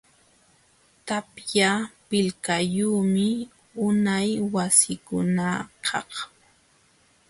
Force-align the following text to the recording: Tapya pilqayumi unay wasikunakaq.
Tapya 1.07 1.69
pilqayumi 2.07 3.29
unay 3.87 4.29
wasikunakaq. 4.53 6.09